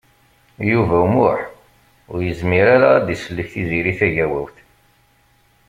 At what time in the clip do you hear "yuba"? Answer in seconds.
0.71-0.95